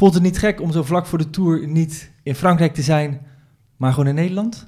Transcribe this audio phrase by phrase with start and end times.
[0.00, 3.20] Vond het niet gek om zo vlak voor de Tour niet in Frankrijk te zijn,
[3.76, 4.66] maar gewoon in Nederland?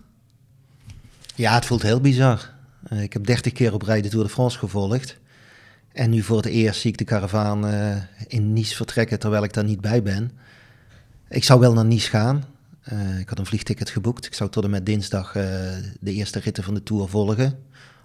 [1.34, 2.54] Ja, het voelt heel bizar.
[2.92, 5.18] Uh, ik heb 30 keer op rij de Tour de France gevolgd.
[5.92, 9.52] En nu voor het eerst zie ik de karavaan uh, in Nice vertrekken terwijl ik
[9.52, 10.30] daar niet bij ben.
[11.28, 12.44] Ik zou wel naar Nice gaan.
[12.92, 14.26] Uh, ik had een vliegticket geboekt.
[14.26, 15.32] Ik zou tot en met dinsdag
[16.00, 17.58] de eerste ritten van de Tour volgen.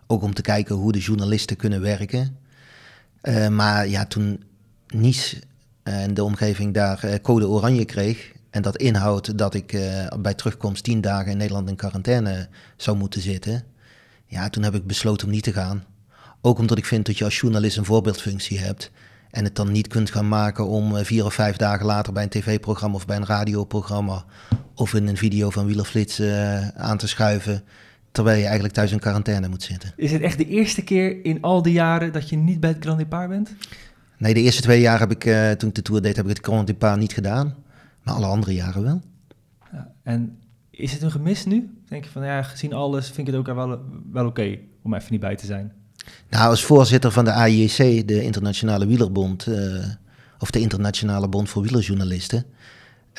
[0.07, 2.37] Ook om te kijken hoe de journalisten kunnen werken.
[3.49, 4.43] maar ja, toen
[4.87, 5.41] Nice
[5.87, 10.83] en de omgeving daar code oranje kreeg, en dat inhoudt dat ik uh, bij terugkomst
[10.83, 13.63] tien dagen in Nederland in quarantaine zou moeten zitten.
[14.25, 15.83] Ja, toen heb ik besloten om niet te gaan.
[16.41, 18.91] Ook omdat ik vind dat je als journalist een voorbeeldfunctie hebt.
[19.31, 22.23] En het dan niet kunt gaan maken om eh, vier of vijf dagen later bij
[22.23, 24.25] een tv-programma of bij een radioprogramma
[24.75, 27.63] of in een video van Wielerflits uh, aan te schuiven.
[28.11, 29.93] Terwijl je eigenlijk thuis in quarantaine moet zitten.
[29.95, 32.83] Is het echt de eerste keer in al die jaren dat je niet bij het
[32.83, 33.55] Grand Depart bent?
[34.17, 36.37] Nee, de eerste twee jaar heb ik, uh, toen ik de Tour deed, heb ik
[36.37, 37.55] het Grand niet gedaan.
[38.03, 39.01] Maar alle andere jaren wel.
[39.71, 40.37] Ja, en
[40.69, 41.69] is het een gemis nu?
[41.87, 43.79] Denk je van, ja, gezien alles vind ik het ook wel,
[44.11, 45.73] wel oké om even niet bij te zijn?
[46.29, 49.85] Nou, als voorzitter van de AIEC, de Internationale Wielerbond, uh,
[50.39, 52.45] of de Internationale Bond voor Wielerjournalisten,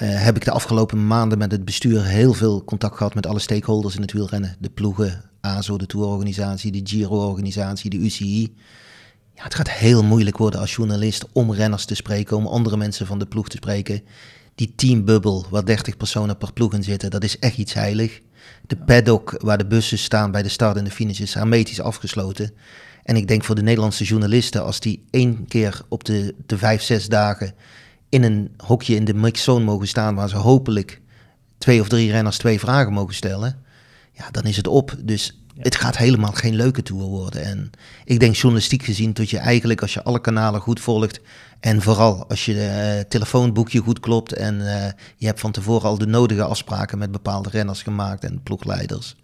[0.02, 3.38] uh, heb ik de afgelopen maanden met het bestuur heel veel contact gehad met alle
[3.38, 4.56] stakeholders in het wielrennen.
[4.58, 8.54] De ploegen, ASO, de tourorganisatie, de Giro-organisatie, de UCI.
[9.38, 13.06] Ja, het gaat heel moeilijk worden als journalist om renners te spreken, om andere mensen
[13.06, 14.02] van de ploeg te spreken
[14.54, 18.20] die teambubbel waar 30 personen per ploeg in zitten, dat is echt iets heilig.
[18.66, 22.52] De paddock waar de bussen staan bij de start en de finish is hermetisch afgesloten.
[23.02, 26.82] En ik denk voor de Nederlandse journalisten, als die één keer op de, de vijf,
[26.82, 27.54] zes dagen
[28.08, 31.00] in een hokje in de mixzone mogen staan, waar ze hopelijk
[31.58, 33.62] twee of drie renners twee vragen mogen stellen,
[34.12, 34.96] ja, dan is het op.
[35.04, 37.42] Dus het gaat helemaal geen leuke tour worden.
[37.42, 37.70] En
[38.04, 41.20] ik denk journalistiek gezien dat je eigenlijk, als je alle kanalen goed volgt,
[41.60, 45.98] en vooral als je uh, telefoonboekje goed klopt en uh, je hebt van tevoren al
[45.98, 49.16] de nodige afspraken met bepaalde renners gemaakt en ploegleiders.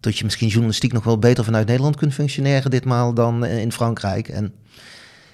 [0.00, 3.72] Dat je misschien journalistiek nog wel beter vanuit Nederland kunt functioneren ditmaal dan uh, in
[3.72, 4.28] Frankrijk.
[4.28, 4.54] En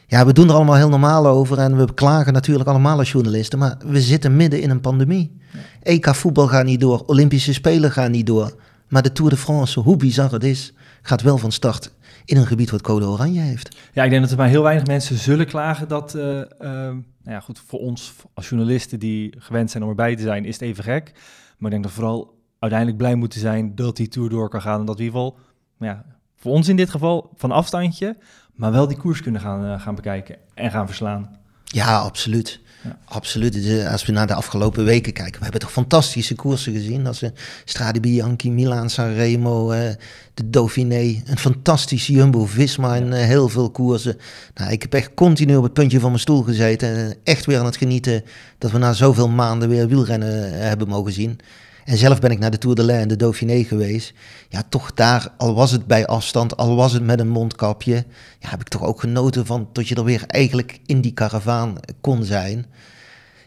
[0.07, 3.59] ja, we doen er allemaal heel normaal over en we klagen natuurlijk allemaal als journalisten,
[3.59, 5.41] maar we zitten midden in een pandemie.
[5.83, 8.55] EK voetbal gaat niet door, Olympische Spelen gaan niet door.
[8.93, 10.73] Maar de Tour de France, hoe bizar het is,
[11.03, 11.93] gaat wel van start
[12.25, 13.77] in een gebied wat code oranje heeft.
[13.93, 17.05] Ja, ik denk dat er maar heel weinig mensen zullen klagen dat, uh, uh, nou
[17.25, 20.63] ja, goed, voor ons als journalisten die gewend zijn om erbij te zijn, is het
[20.63, 21.13] even gek.
[21.59, 24.63] Maar ik denk dat we vooral uiteindelijk blij moeten zijn dat die Tour door kan
[24.63, 25.39] gaan en dat we in ieder geval,
[25.79, 26.05] nou ja,
[26.37, 28.17] voor ons in dit geval van afstandje,
[28.55, 31.39] maar wel die koers kunnen gaan, uh, gaan bekijken en gaan verslaan.
[31.65, 32.61] Ja, absoluut.
[32.83, 32.99] Ja.
[33.05, 33.87] Absoluut.
[33.91, 37.07] Als we naar de afgelopen weken kijken, we hebben toch fantastische koersen gezien.
[37.07, 37.33] Als we
[37.65, 39.91] Strade Bianchi, Milaan, Sanremo, eh,
[40.35, 44.17] de Dauphiné, een fantastische Jumbo-Visma en eh, heel veel koersen.
[44.55, 47.59] Nou, ik heb echt continu op het puntje van mijn stoel gezeten en echt weer
[47.59, 48.25] aan het genieten
[48.59, 51.39] dat we na zoveel maanden weer wielrennen eh, hebben mogen zien.
[51.85, 54.13] En zelf ben ik naar de Tour de Lens en de Dauphiné geweest.
[54.49, 58.05] Ja, toch daar, al was het bij afstand, al was het met een mondkapje,
[58.39, 61.75] ja, heb ik toch ook genoten van dat je er weer eigenlijk in die karavaan
[62.01, 62.67] kon zijn.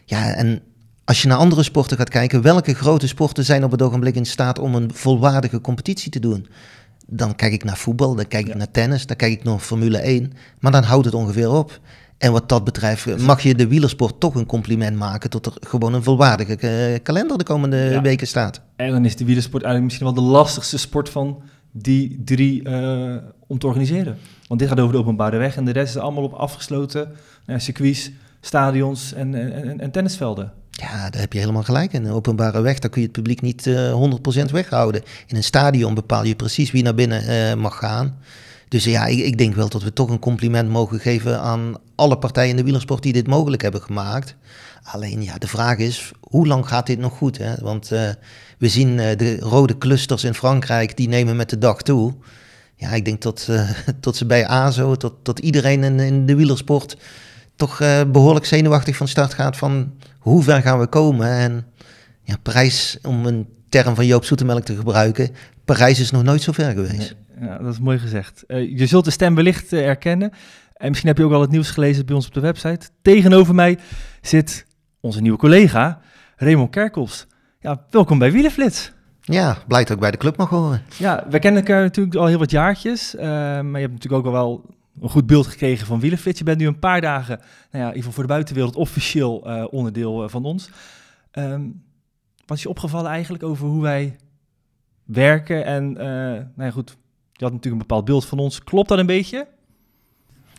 [0.04, 0.62] Ja, en
[1.04, 4.26] als je naar andere sporten gaat kijken, welke grote sporten zijn op het ogenblik in
[4.26, 6.46] staat om een volwaardige competitie te doen?
[7.06, 9.98] Dan kijk ik naar voetbal, dan kijk ik naar tennis, dan kijk ik naar Formule
[9.98, 10.32] 1.
[10.58, 11.80] Maar dan houdt het ongeveer op.
[12.18, 15.94] En wat dat betreft mag je de wielersport toch een compliment maken tot er gewoon
[15.94, 16.58] een volwaardige
[16.92, 18.00] uh, kalender de komende ja.
[18.00, 18.60] weken staat.
[18.76, 23.16] En dan is de wielersport eigenlijk misschien wel de lastigste sport van die drie uh,
[23.46, 24.18] om te organiseren.
[24.48, 27.12] Want dit gaat over de openbare weg en de rest is allemaal op afgesloten
[27.46, 28.10] uh, circuits,
[28.40, 30.52] stadions en, en, en, tennisvelden.
[30.70, 31.92] Ja, daar heb je helemaal gelijk.
[31.92, 34.10] In een openbare weg, daar kun je het publiek niet uh,
[34.46, 35.02] 100% weghouden.
[35.26, 38.18] In een stadion bepaal je precies wie naar binnen mag gaan.
[38.68, 42.18] Dus ja, ik, ik, denk wel dat we toch een compliment mogen geven aan alle
[42.18, 44.36] partijen in de wielersport die dit mogelijk hebben gemaakt.
[44.82, 47.38] Alleen ja, de vraag is, hoe lang gaat dit nog goed?
[47.38, 47.54] Hè?
[47.60, 48.08] Want uh,
[48.58, 52.14] we zien uh, de rode clusters in Frankrijk, die nemen met de dag toe.
[52.76, 56.96] Ja, ik denk uh, tot ze bij ASO, tot, tot iedereen in, in de wielersport
[57.56, 57.78] toch
[58.12, 61.28] behoorlijk zenuwachtig van start gaat van hoe ver gaan we komen?
[61.28, 61.66] En
[62.22, 65.30] ja, prijs, om een term van Joop Zoetemelk te gebruiken,
[65.64, 67.14] Parijs is nog nooit zo ver geweest.
[67.40, 68.44] Ja, dat is mooi gezegd.
[68.48, 70.30] Uh, je zult de stem wellicht uh, herkennen.
[70.72, 72.88] En misschien heb je ook al het nieuws gelezen bij ons op de website.
[73.02, 73.78] Tegenover mij
[74.20, 74.66] zit
[75.00, 76.00] onze nieuwe collega
[76.36, 77.26] Raymond Kerkels.
[77.60, 78.92] Ja, welkom bij Wielenflits.
[79.20, 80.82] Ja, blij dat ik bij de club mag horen.
[80.98, 83.14] Ja, we kennen elkaar natuurlijk al heel wat jaartjes.
[83.14, 86.38] Uh, maar je hebt natuurlijk ook al wel een goed beeld gekregen van Wielenflits.
[86.38, 89.36] Je bent nu een paar dagen, nou ja, in ieder geval voor de buitenwereld, officieel
[89.70, 90.70] onderdeel van ons.
[91.32, 91.82] Um,
[92.46, 94.16] wat is je opgevallen eigenlijk over hoe wij
[95.04, 95.64] werken?
[95.64, 96.96] En nou ja, goed,
[97.44, 98.64] had natuurlijk een bepaald beeld van ons.
[98.64, 99.46] Klopt dat een beetje?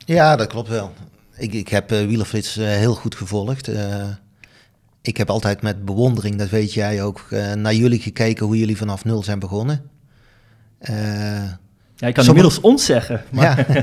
[0.06, 0.94] Ja, dat klopt wel.
[1.38, 3.70] Ik, ik heb uh, Wielerflits uh, heel goed gevolgd.
[3.70, 4.08] Uh,
[5.02, 8.78] ik heb altijd met bewondering, dat weet jij ook, uh, naar jullie gekeken hoe jullie
[8.78, 9.90] vanaf nul zijn begonnen.
[10.82, 10.96] Uh,
[11.96, 13.24] ja, ik kan inmiddels ons zeggen.
[13.32, 13.76] Maar...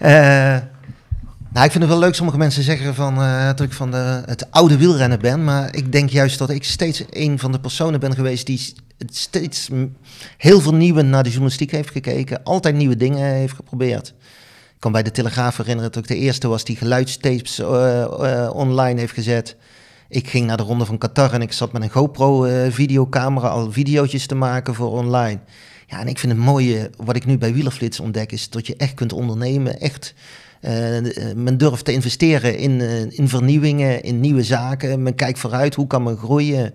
[0.00, 0.68] Ja.
[1.52, 2.14] Nou, ik vind het wel leuk.
[2.14, 5.44] Sommige mensen zeggen van, uh, dat ik van de, het oude wielrennen ben.
[5.44, 8.74] Maar ik denk juist dat ik steeds een van de personen ben geweest die
[9.06, 9.68] steeds
[10.36, 12.42] heel veel nieuwe naar de journalistiek heeft gekeken.
[12.42, 14.08] Altijd nieuwe dingen heeft geprobeerd.
[14.74, 18.50] Ik kan bij de Telegraaf herinneren dat ik de eerste was die geluidstapes uh, uh,
[18.52, 19.56] online heeft gezet.
[20.08, 24.26] Ik ging naar de Ronde van Qatar en ik zat met een GoPro-videocamera al video's
[24.26, 25.40] te maken voor online.
[25.86, 28.76] Ja, en ik vind het mooie, wat ik nu bij Wielerflits ontdek, is dat je
[28.76, 30.14] echt kunt ondernemen, echt
[30.60, 35.02] uh, men durft te investeren in, uh, in vernieuwingen, in nieuwe zaken.
[35.02, 36.74] Men kijkt vooruit, hoe kan men groeien?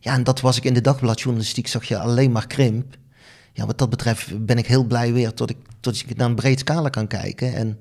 [0.00, 2.96] Ja, en dat was ik in de dagbladjournalistiek, zag je alleen maar krimp.
[3.52, 6.34] Ja, wat dat betreft ben ik heel blij weer tot ik, tot ik naar een
[6.34, 7.54] breed scala kan kijken.
[7.54, 7.78] En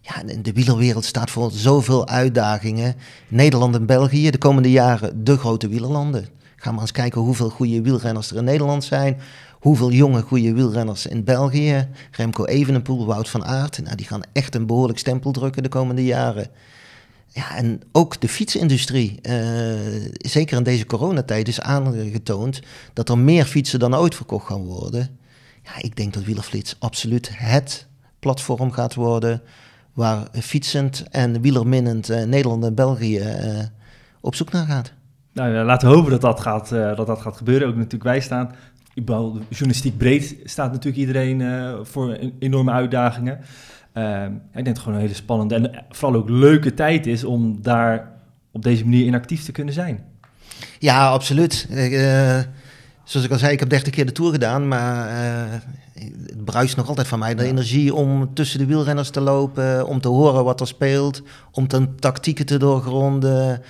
[0.00, 2.94] ja, de wielerwereld staat voor zoveel uitdagingen.
[3.28, 6.28] Nederland en België, de komende jaren de grote wielerlanden.
[6.56, 9.20] Ga maar eens kijken hoeveel goede wielrenners er in Nederland zijn
[9.62, 14.54] hoeveel jonge goede wielrenners in België, Remco Evenepoel, Wout van Aert, nou, die gaan echt
[14.54, 16.46] een behoorlijk stempel drukken de komende jaren.
[17.28, 19.32] Ja, en ook de fietsindustrie, uh,
[20.16, 22.60] zeker in deze coronatijd, is aangetoond
[22.92, 25.18] dat er meer fietsen dan ooit verkocht gaan worden.
[25.62, 27.86] Ja, ik denk dat Wielerflits absoluut het
[28.18, 29.42] platform gaat worden
[29.92, 33.58] waar fietsend en wielerminnend uh, Nederland en België uh,
[34.20, 34.92] op zoek naar gaat.
[35.32, 37.68] Nou, laten we hopen dat dat gaat, dat dat gaat gebeuren.
[37.68, 38.54] Ook natuurlijk wij staan
[39.48, 43.38] journalistiek breed staat natuurlijk iedereen uh, voor enorme uitdagingen.
[43.94, 47.24] Uh, ik denk dat het gewoon een hele spannende en vooral ook leuke tijd is
[47.24, 48.12] om daar
[48.50, 50.04] op deze manier in actief te kunnen zijn.
[50.78, 51.66] Ja, absoluut.
[51.70, 52.40] Uh,
[53.04, 55.08] zoals ik al zei, ik heb 30 keer de Tour gedaan, maar
[56.26, 57.34] het bruist nog altijd van mij.
[57.34, 61.68] De energie om tussen de wielrenners te lopen, om te horen wat er speelt, om
[61.68, 63.62] ten tactieken te doorgronden,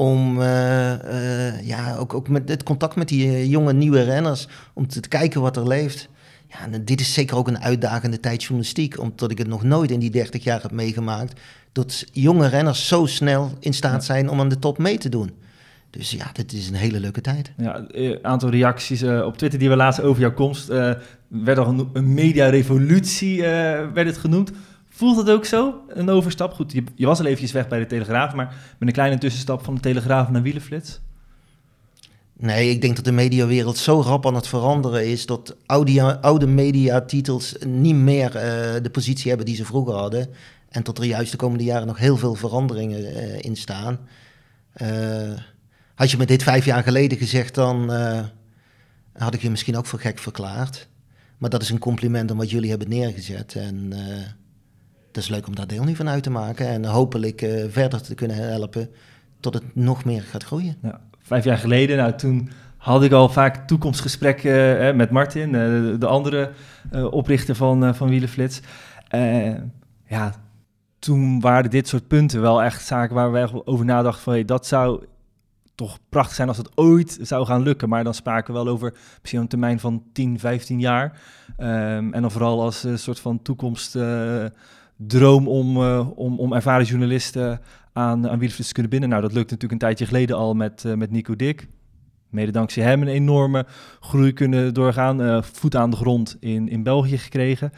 [0.00, 4.48] om uh, uh, ja, ook, ook met het contact met die eh, jonge nieuwe renners,
[4.72, 6.08] om te, te kijken wat er leeft.
[6.46, 9.90] Ja, en dit is zeker ook een uitdagende tijd journalistiek, omdat ik het nog nooit
[9.90, 11.40] in die 30 jaar heb meegemaakt,
[11.72, 15.30] dat jonge renners zo snel in staat zijn om aan de top mee te doen.
[15.90, 17.52] Dus ja, dit is een hele leuke tijd.
[17.56, 20.68] Ja, een aantal reacties op Twitter die we laatst over jouw komst,
[21.28, 24.52] werd al een, een mediarevolutie, werd het genoemd.
[25.00, 26.52] Voelt het ook zo, een overstap?
[26.52, 29.74] Goed, je, was al eventjes weg bij de Telegraaf, maar met een kleine tussenstap van
[29.74, 31.00] de Telegraaf naar Wielenflits?
[32.36, 36.46] Nee, ik denk dat de mediawereld zo rap aan het veranderen is dat oude, oude
[36.46, 38.42] mediatitels niet meer uh,
[38.82, 40.28] de positie hebben die ze vroeger hadden.
[40.68, 43.98] En tot er juist de komende jaren nog heel veel veranderingen uh, in staan.
[44.82, 45.32] Uh,
[45.94, 47.90] had je me dit vijf jaar geleden gezegd, dan
[49.12, 50.88] had ik je misschien ook voor gek verklaard.
[51.38, 53.54] Maar dat is een compliment aan wat jullie hebben neergezet.
[53.54, 53.92] En
[55.12, 58.02] het is leuk om daar deel nu van uit te maken en hopelijk uh, verder
[58.02, 58.90] te kunnen helpen
[59.40, 60.76] tot het nog meer gaat groeien.
[60.82, 65.52] Ja, vijf jaar geleden, nou, toen had ik al vaak toekomstgesprekken uh, met Martin,
[65.98, 66.52] de andere
[67.10, 68.60] oprichter van, van Wielenflits.
[70.06, 70.34] ja,
[70.98, 74.66] toen waren dit soort punten wel echt zaken waar we over nadachten van hey, dat
[74.66, 75.04] zou
[75.74, 77.88] toch prachtig zijn als het ooit zou gaan lukken.
[77.88, 81.20] Maar dan spraken we wel over misschien een termijn van 10, 15 jaar.
[81.58, 83.94] Um, en dan vooral als een soort van toekomst
[85.06, 87.60] droom om, uh, om, om ervaren journalisten
[87.92, 89.08] aan, aan Wielerflits te kunnen binden.
[89.08, 91.68] Nou, dat lukte natuurlijk een tijdje geleden al met, uh, met Nico Dik.
[92.28, 93.66] Mede dankzij hem een enorme
[94.00, 95.22] groei kunnen doorgaan.
[95.22, 97.72] Uh, voet aan de grond in, in België gekregen.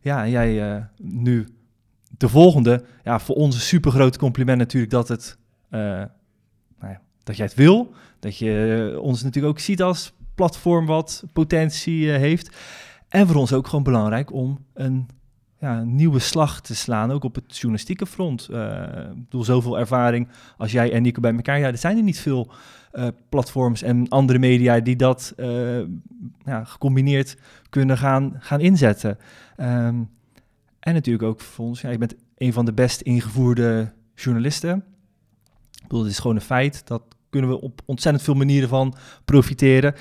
[0.00, 1.48] Ja, en jij nu
[2.18, 2.84] de volgende.
[3.04, 5.38] Ja, voor ons een super groot compliment natuurlijk dat, het,
[5.70, 6.08] nou
[6.80, 7.92] ja, dat jij het wil.
[8.18, 12.56] Dat je ons natuurlijk ook ziet als platform wat potentie heeft.
[13.08, 15.08] En voor ons ook gewoon belangrijk om een
[15.60, 18.48] ja, een nieuwe slag te slaan, ook op het journalistieke front.
[18.50, 21.58] Uh, ik bedoel, zoveel ervaring als jij en Nico bij elkaar.
[21.58, 22.52] Ja, er zijn er niet veel
[22.92, 25.80] uh, platforms en andere media die dat uh,
[26.44, 27.36] ja, gecombineerd
[27.70, 29.18] kunnen gaan, gaan inzetten.
[29.56, 30.10] Um,
[30.80, 34.84] en natuurlijk ook voor ons, ja, je bent een van de best ingevoerde journalisten.
[35.72, 36.86] Ik bedoel, het is gewoon een feit.
[36.86, 39.94] Dat kunnen we op ontzettend veel manieren van profiteren.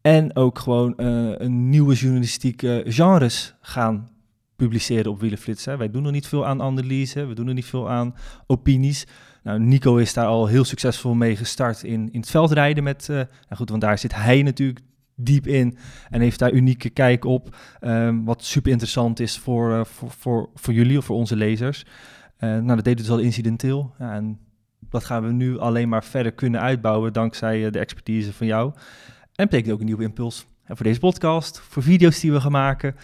[0.00, 4.08] En ook gewoon een nieuwe journalistieke genres gaan
[4.56, 5.64] publiceren op Wielenflits.
[5.64, 5.76] Hè.
[5.76, 8.14] Wij doen er niet veel aan analyse, we doen er niet veel aan
[8.46, 9.06] opinies.
[9.42, 13.08] Nou, Nico is daar al heel succesvol mee gestart in, in het veldrijden met...
[13.10, 14.80] Uh, nou goed, want daar zit hij natuurlijk
[15.14, 15.76] diep in
[16.10, 17.56] en heeft daar unieke kijk op.
[17.80, 21.84] Um, wat super interessant is voor, uh, voor, voor, voor jullie of voor onze lezers.
[21.84, 23.94] Uh, nou, dat deed dus al incidenteel.
[23.98, 24.38] Ja, en
[24.90, 28.72] dat gaan we nu alleen maar verder kunnen uitbouwen dankzij de expertise van jou.
[29.34, 32.96] En betekent ook een nieuwe impuls voor deze podcast, voor video's die we gaan maken.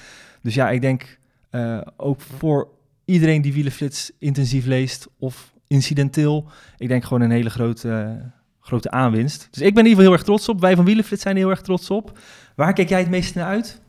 [0.43, 1.19] Dus ja, ik denk
[1.53, 2.69] uh, ook voor
[3.05, 6.47] iedereen die Wielenflits intensief leest of incidenteel.
[6.77, 8.21] Ik denk gewoon een hele grote,
[8.61, 9.49] grote aanwinst.
[9.51, 10.61] Dus ik ben in ieder geval heel erg trots op.
[10.61, 12.19] Wij van Wielenflits zijn heel erg trots op.
[12.57, 13.81] Waar kijk jij het meest naar uit?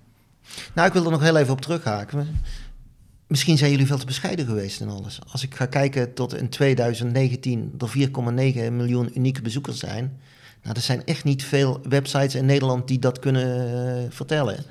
[0.74, 2.27] Nou, ik wil er nog heel even op terughaken.
[3.27, 5.20] Misschien zijn jullie veel te bescheiden geweest in alles.
[5.32, 8.10] Als ik ga kijken tot in 2019 er
[8.70, 10.20] 4,9 miljoen unieke bezoekers zijn.
[10.63, 14.63] Nou, er zijn echt niet veel websites in Nederland die dat kunnen uh, vertellen.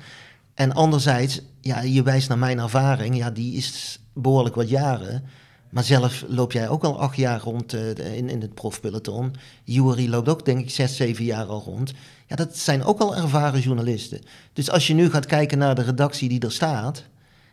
[0.53, 3.17] En anderzijds, ja, je wijst naar mijn ervaring.
[3.17, 5.23] Ja, die is behoorlijk wat jaren.
[5.69, 9.35] Maar zelf loop jij ook al acht jaar rond uh, in, in het profpeloton.
[9.63, 11.93] Jury loopt ook, denk ik, zes, zeven jaar al rond.
[12.27, 14.21] Ja, dat zijn ook al ervaren journalisten.
[14.53, 17.03] Dus als je nu gaat kijken naar de redactie die er staat,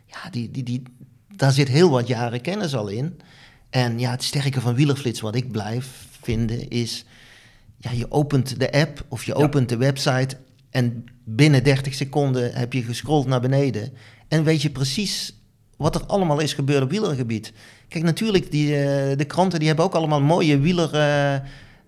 [0.05, 0.83] ja, die, die, die,
[1.35, 3.19] daar zit heel wat jaren kennis al in.
[3.69, 7.05] En ja, het sterke van Wielerflits, wat ik blijf vinden, is...
[7.77, 10.37] Ja, je opent de app of je opent de website
[10.71, 13.93] en binnen 30 seconden heb je gescrolld naar beneden.
[14.27, 15.39] En weet je precies
[15.77, 17.53] wat er allemaal is gebeurd op wielergebied.
[17.87, 18.77] Kijk, natuurlijk, die, uh,
[19.17, 20.95] de kranten die hebben ook allemaal mooie wieler...
[20.95, 21.39] Uh,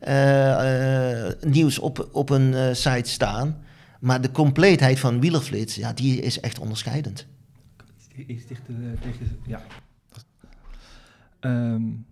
[0.07, 3.63] uh, nieuws op, op een site staan.
[3.99, 7.27] Maar de compleetheid van Wielerflits, ja, die is echt onderscheidend.
[8.27, 8.61] Is dicht
[9.01, 9.61] tegen, ja.
[11.41, 12.05] Um.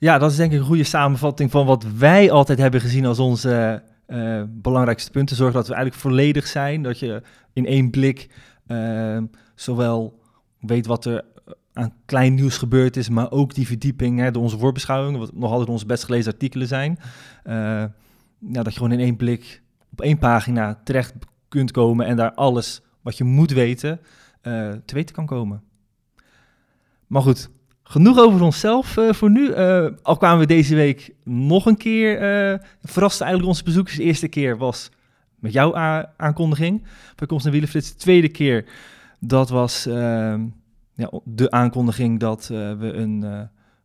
[0.00, 3.18] Ja, dat is denk ik een goede samenvatting van wat wij altijd hebben gezien als
[3.18, 5.36] onze uh, belangrijkste punten.
[5.36, 8.30] Zorg dat we eigenlijk volledig zijn, dat je in één blik
[8.66, 9.18] uh,
[9.54, 10.20] zowel
[10.60, 11.24] weet wat er
[11.72, 15.50] aan klein nieuws gebeurd is, maar ook die verdieping, hè, door onze voorbeschouwing, wat nog
[15.50, 16.98] altijd onze best gelezen artikelen zijn.
[17.44, 17.90] Nou,
[18.38, 21.14] dat je gewoon in één blik op één pagina terecht
[21.48, 24.00] kunt komen en daar alles wat je moet weten
[24.84, 25.62] te weten kan komen.
[27.06, 27.50] Maar goed,
[27.90, 29.54] genoeg over onszelf uh, voor nu.
[30.02, 32.18] al kwamen we deze week nog een keer,
[32.82, 33.96] verraste eigenlijk onze bezoekers.
[33.96, 34.90] De eerste keer was
[35.38, 35.74] met jouw
[36.16, 36.82] aankondiging
[37.16, 37.88] bij Komst naar.
[37.88, 38.64] De tweede keer,
[39.18, 40.40] dat was ehm,
[40.94, 43.40] ja, de aankondiging dat uh, we een uh,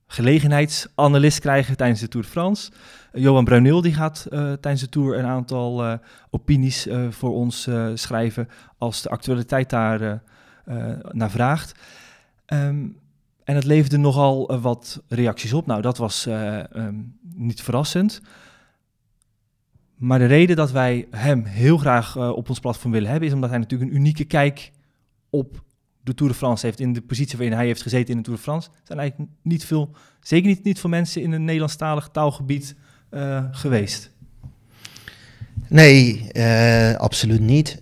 [0.08, 2.72] gelegenheidsanalist krijgen tijdens de Tour de France.
[3.14, 8.48] Uh, Johan Bruineel die gaat tijdens de Tour een aantal opinies voor ons schrijven
[8.78, 10.22] als de actualiteit daar
[11.12, 11.80] naar vraagt.
[12.48, 12.98] Um,
[13.46, 15.66] en het leverde nogal wat reacties op.
[15.66, 18.22] Nou, dat was um, niet verrassend.
[19.96, 23.34] Maar de reden dat wij hem heel graag uh, op ons platform willen hebben, is
[23.34, 24.72] omdat hij natuurlijk een unieke kijk
[25.30, 25.64] op
[26.02, 26.80] de Tour de France heeft.
[26.80, 28.70] In de positie waarin hij heeft gezeten in de Tour de France.
[28.84, 32.76] Zijn eigenlijk niet veel, zeker niet, niet veel mensen in een Nederlandstalig taalgebied
[33.52, 34.12] geweest.
[35.68, 36.30] Nee,
[36.98, 37.82] absoluut niet.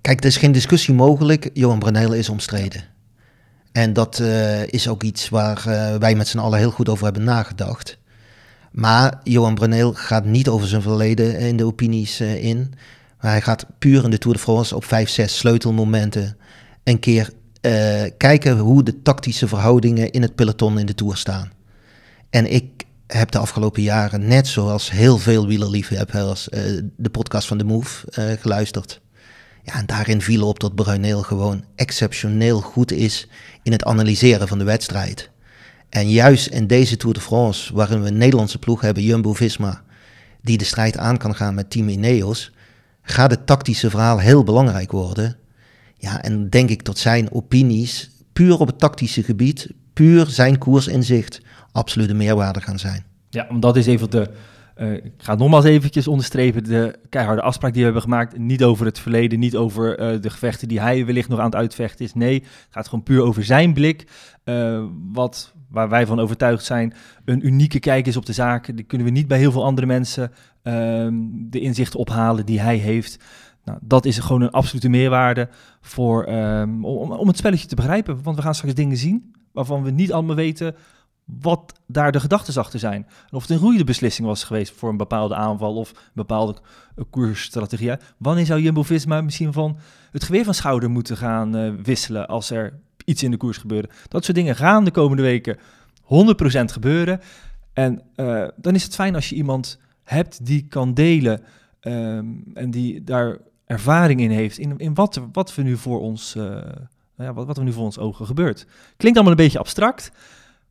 [0.00, 1.50] kijk, er is geen discussie mogelijk.
[1.52, 2.93] Johan Brunel is omstreden.
[3.74, 4.20] En dat
[4.66, 5.62] is ook iets waar
[5.98, 7.98] wij met z'n allen heel goed over hebben nagedacht.
[8.72, 12.74] Maar Johan Bruneel gaat niet over zijn verleden in de opinies in.
[13.20, 16.36] Maar hij gaat puur in de Tour de France op vijf, zes sleutelmomenten
[16.84, 17.30] een keer
[18.16, 21.52] kijken hoe de tactische verhoudingen in het peloton in de Tour staan.
[22.30, 27.58] En ik heb de afgelopen jaren, net zoals heel veel wielerliefhebbers, uh, de podcast van
[27.58, 28.06] The Move
[28.40, 29.00] geluisterd.
[29.64, 33.28] Ja, en daarin viel op dat Bruneel gewoon exceptioneel goed is
[33.62, 35.30] in het analyseren van de wedstrijd.
[35.88, 39.82] En juist in deze Tour de France, waarin we een Nederlandse ploeg hebben, Jumbo-Visma,
[40.42, 42.52] die de strijd aan kan gaan met Team Ineos,
[43.02, 45.36] gaat het tactische verhaal heel belangrijk worden.
[45.98, 51.40] Ja, en denk ik dat zijn opinies, puur op het tactische gebied, puur zijn koersinzicht,
[51.72, 53.04] absolute meerwaarde gaan zijn.
[53.30, 54.30] Ja, want dat is even de,
[54.76, 58.38] uh, ik ga nogmaals eventjes onderstrepen, de keiharde afspraak die we hebben gemaakt.
[58.38, 61.54] Niet over het verleden, niet over uh, de gevechten die hij wellicht nog aan het
[61.54, 62.14] uitvechten is.
[62.14, 64.06] Nee, het gaat gewoon puur over zijn blik.
[64.44, 68.76] Uh, wat waar wij van overtuigd zijn, een unieke kijk is op de zaak.
[68.76, 72.76] Die kunnen we niet bij heel veel andere mensen um, de inzichten ophalen die hij
[72.76, 73.24] heeft.
[73.64, 75.48] Nou, dat is gewoon een absolute meerwaarde
[75.80, 78.22] voor, um, om, om het spelletje te begrijpen.
[78.22, 80.74] Want we gaan straks dingen zien waarvan we niet allemaal weten
[81.24, 83.06] wat daar de gedachten achter zijn.
[83.30, 86.56] of het een goede beslissing was geweest voor een bepaalde aanval of een bepaalde
[86.96, 87.92] uh, koersstrategie.
[88.16, 89.78] Wanneer zou Jumbo-Visma misschien van
[90.10, 93.88] het geweer van schouder moeten gaan uh, wisselen als er iets in de koers gebeurde.
[94.08, 95.58] Dat soort dingen gaan de komende weken 100%
[96.64, 97.20] gebeuren.
[97.72, 101.42] En uh, dan is het fijn als je iemand hebt die kan delen
[101.80, 106.34] um, en die daar ervaring in heeft in, in wat, wat, we nu voor ons,
[106.34, 106.58] uh,
[107.16, 108.66] ja, wat, wat er nu voor ons ogen gebeurt.
[108.96, 110.10] Klinkt allemaal een beetje abstract,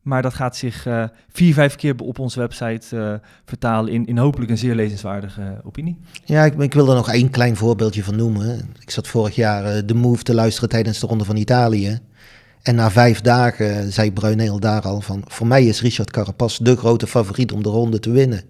[0.04, 4.18] maar dat gaat zich uh, vier, vijf keer op onze website uh, vertalen in, in
[4.18, 5.96] hopelijk een zeer lezenswaardige opinie.
[6.24, 8.74] Ja, ik, ik, wil er nog één klein voorbeeldje van noemen.
[8.80, 12.00] Ik zat vorig jaar de Move te luisteren tijdens de Ronde van Italië.
[12.62, 15.22] En na vijf dagen zei Bruineel daar al van...
[15.26, 18.42] voor mij is Richard Carapaz de grote favoriet om de ronde te winnen.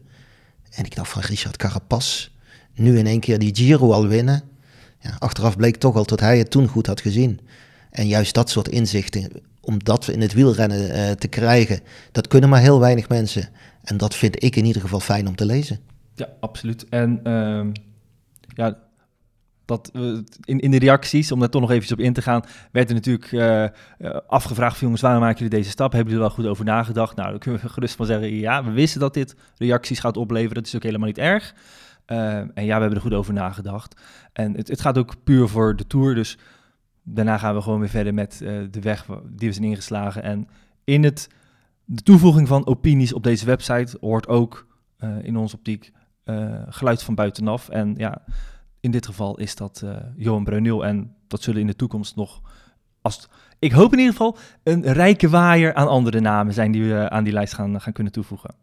[0.71, 2.29] En ik dacht van Richard Carapaz,
[2.75, 4.43] nu in één keer die Giro al winnen.
[4.99, 7.41] Ja, achteraf bleek toch al dat hij het toen goed had gezien.
[7.91, 9.31] En juist dat soort inzichten,
[9.65, 11.81] om dat in het wielrennen uh, te krijgen,
[12.13, 13.49] dat kunnen maar heel weinig mensen.
[13.83, 15.79] En dat vind ik in ieder geval fijn om te lezen.
[16.15, 16.89] Ja, absoluut.
[16.89, 17.65] En uh,
[18.55, 18.79] ja,
[19.65, 19.91] dat,
[20.45, 22.43] in, in de reacties, om daar toch nog even op in te gaan,
[22.73, 23.67] werd er natuurlijk uh,
[24.27, 25.93] afgevraagd: jongens, waarom maken jullie deze stap?
[25.93, 27.17] Hebben jullie er wel goed over nagedacht?
[27.17, 30.55] Nou, dan kunnen we gerust van zeggen: ja, we wisten dat dit reacties gaat opleveren.
[30.55, 31.55] Dat is ook helemaal niet erg.
[32.07, 34.01] Uh, en ja, we hebben er goed over nagedacht.
[34.33, 36.15] En het, het, gaat ook puur voor de tour.
[36.15, 36.39] Dus
[37.05, 38.39] daarna gaan we gewoon weer verder met
[38.71, 40.23] de weg die we zijn ingeslagen.
[40.23, 40.49] En
[40.85, 41.29] in het,
[41.85, 44.67] de toevoeging van opinies op deze website hoort ook
[45.23, 45.93] in onze optiek
[46.69, 47.69] geluid van buitenaf.
[47.69, 48.23] En ja
[48.81, 49.85] in dit geval is dat
[50.17, 50.85] Johan Breunil.
[50.85, 52.41] En dat zullen in de toekomst nog,
[53.03, 57.11] als, ik hoop in ieder geval, een rijke waaier aan andere namen zijn die we
[57.11, 58.55] aan die lijst gaan, gaan kunnen toevoegen.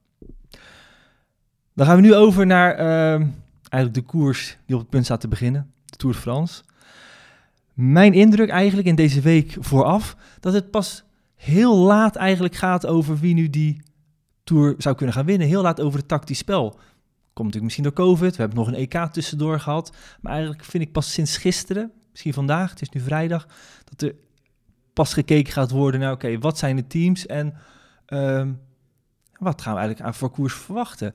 [1.74, 3.28] Dan gaan we nu over naar uh,
[3.70, 6.64] eigenlijk de koers die op het punt staat te beginnen, de Tour de France.
[7.74, 11.04] Mijn indruk eigenlijk in deze week vooraf, dat het pas
[11.36, 13.82] heel laat eigenlijk gaat over wie nu die
[14.44, 15.48] Tour zou kunnen gaan winnen.
[15.48, 16.70] Heel laat over het tactisch spel.
[17.34, 18.36] Komt natuurlijk misschien door COVID.
[18.36, 19.96] We hebben nog een EK tussendoor gehad.
[20.22, 23.48] Maar eigenlijk vind ik pas sinds gisteren, misschien vandaag, het is nu vrijdag,
[23.84, 24.16] dat er
[24.94, 27.54] pas gekeken gaat worden naar, oké, wat zijn de teams en
[28.08, 28.60] um,
[29.38, 31.14] wat gaan we eigenlijk aan voor verwachten?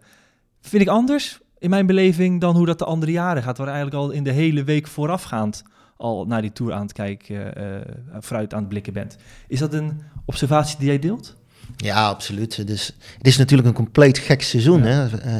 [0.60, 3.96] Vind ik anders in mijn beleving dan hoe dat de andere jaren gaat, waar eigenlijk
[3.96, 5.62] al in de hele week voorafgaand
[5.96, 9.16] al naar die Tour aan het kijken, uh, vooruit aan het blikken bent.
[9.48, 11.36] Is dat een observatie die jij deelt?
[11.76, 12.66] Ja, absoluut.
[12.66, 14.82] Dus, het is natuurlijk een compleet gek seizoen.
[14.82, 15.06] Hè?
[15.06, 15.34] Uh,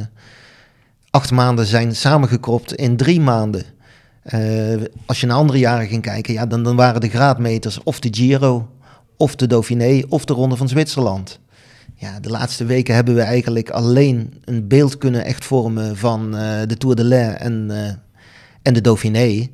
[1.11, 3.65] acht maanden zijn samengekropt in drie maanden.
[4.35, 8.01] Uh, als je naar andere jaren ging kijken, ja, dan, dan waren de graadmeters of
[8.01, 8.71] de Giro,
[9.17, 11.41] of de Dauphiné, of de Ronde van Zwitserland.
[11.95, 16.61] Ja, de laatste weken hebben we eigenlijk alleen een beeld kunnen echt vormen van uh,
[16.67, 17.71] de Tour de l'Ain en,
[18.63, 19.49] en de Dauphiné.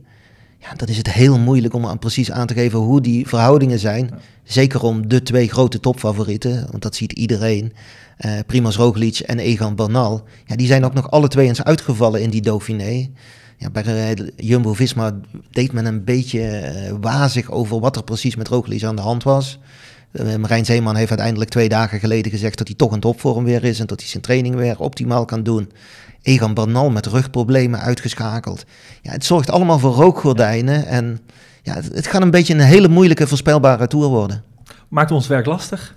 [0.62, 3.78] Ja, dat is het heel moeilijk om aan precies aan te geven hoe die verhoudingen
[3.78, 4.10] zijn.
[4.44, 7.72] Zeker om de twee grote topfavorieten, want dat ziet iedereen.
[8.18, 10.24] Uh, Primoz Roglic en Egan Bernal.
[10.46, 13.08] Ja, die zijn ook nog alle twee eens uitgevallen in die Dauphiné.
[13.56, 15.20] Ja, bij uh, Jumbo-Visma
[15.50, 19.22] deed men een beetje uh, wazig over wat er precies met Roglic aan de hand
[19.22, 19.58] was.
[20.12, 23.80] Marijn Zeeman heeft uiteindelijk twee dagen geleden gezegd dat hij toch in topvorm weer is
[23.80, 25.72] en dat hij zijn training weer optimaal kan doen.
[26.22, 28.64] Egan Bernal met rugproblemen uitgeschakeld.
[29.02, 31.20] Ja, het zorgt allemaal voor rookgordijnen en
[31.62, 34.44] ja, het, het gaat een beetje een hele moeilijke voorspelbare tour worden.
[34.88, 35.96] Maakt ons werk lastig?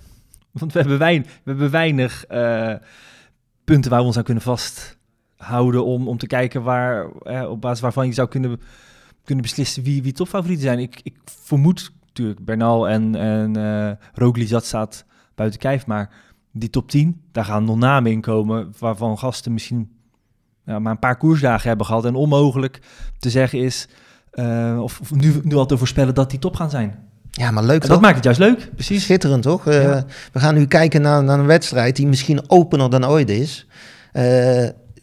[0.51, 2.73] Want we hebben, weinig, we hebben weinig uh,
[3.63, 7.81] punten waar we ons aan kunnen vasthouden om, om te kijken waar, uh, op basis
[7.81, 8.61] waarvan je zou kunnen,
[9.23, 10.79] kunnen beslissen wie, wie topfavorieten zijn.
[10.79, 16.09] Ik, ik vermoed natuurlijk Bernal en, en uh, Roglic, dat staat buiten kijf, maar
[16.51, 19.89] die top 10, daar gaan nog namen in komen waarvan gasten misschien
[20.65, 22.79] ja, maar een paar koersdagen hebben gehad en onmogelijk
[23.19, 23.87] te zeggen is,
[24.33, 26.95] uh, of, of nu, nu al te voorspellen dat die top gaan zijn.
[27.31, 29.03] Ja, maar leuk en dat maakt het juist leuk, precies.
[29.03, 29.67] Schitterend, toch?
[29.67, 30.05] Uh, ja.
[30.31, 33.67] We gaan nu kijken naar, naar, een wedstrijd die misschien opener dan ooit is.
[34.13, 34.21] Uh,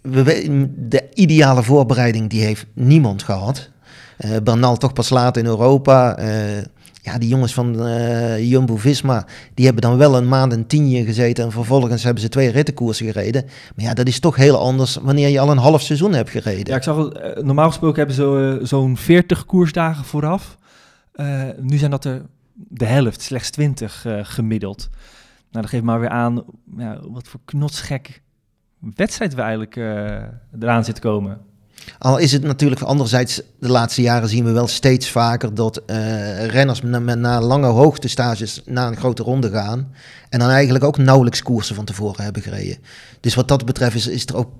[0.03, 3.71] we, de ideale voorbereiding die heeft niemand gehad.
[4.19, 6.19] Uh, Bernal toch pas laat in Europa.
[7.05, 7.77] Ja, die jongens van
[8.41, 11.45] Jumbo-Visma, die hebben dan wel een maand en tien jaar gezeten...
[11.45, 13.45] en vervolgens hebben ze twee rittenkoersen gereden.
[13.77, 16.67] Maar ja, dat is toch heel anders wanneer je al een half seizoen hebt gereden.
[16.67, 17.11] Ja, ik zag,
[17.43, 20.57] normaal gesproken hebben ze zo'n 40 koersdagen vooraf...
[21.15, 22.23] Uh, nu zijn dat er
[22.55, 24.89] de helft, slechts 20 uh, gemiddeld.
[25.51, 26.45] Nou, dat geeft maar weer aan
[26.77, 28.23] ja, wat voor knotsgek
[28.79, 30.23] wedstrijd we eigenlijk uh,
[30.61, 31.41] eraan zit komen.
[31.99, 35.83] Al is het natuurlijk anderzijds, de laatste jaren zien we wel steeds vaker dat
[36.47, 39.93] renners na, na lange hoogtestages naar een grote ronde gaan.
[40.29, 42.79] En dan eigenlijk ook nauwelijks koersen van tevoren hebben gereden.
[43.21, 44.51] Dus wat dat betreft is, is er ook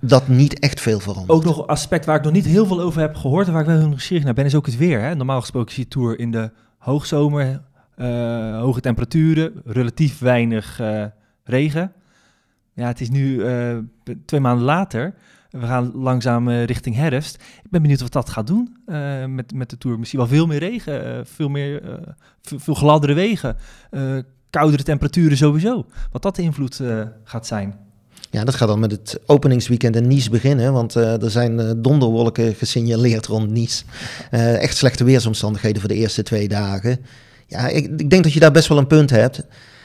[0.00, 1.30] dat niet echt veel verandert.
[1.30, 3.62] Ook nog een aspect waar ik nog niet heel veel over heb gehoord en waar
[3.62, 5.00] ik wel heel nieuwsgierig naar ben, is ook het weer.
[5.00, 5.14] Hè?
[5.14, 7.62] Normaal gesproken zie je Tour in de hoogzomer,
[7.96, 11.04] uh, hoge temperaturen, relatief weinig uh,
[11.44, 11.92] regen.
[12.74, 13.44] Ja, het is nu
[14.26, 15.14] twee maanden later.
[15.50, 17.34] We gaan langzaam richting herfst.
[17.34, 18.76] Ik ben benieuwd wat dat gaat doen
[19.26, 19.98] met, met de Tour.
[19.98, 21.82] Misschien wel veel meer regen, veel, meer,
[22.42, 23.56] veel, veel gladdere wegen,
[24.50, 25.86] koudere temperaturen sowieso.
[26.12, 26.80] Wat dat de invloed
[27.24, 27.74] gaat zijn.
[28.30, 31.70] Ja, dat gaat dan met het openingsweekend in Nice beginnen, want uh, er zijn uh,
[31.76, 33.84] donderwolken gesignaleerd rond Nice.
[34.30, 36.98] Uh, echt slechte weersomstandigheden voor de eerste twee dagen.
[37.46, 39.42] Ja, ik, ik, denk dat je daar best wel een punt hebt.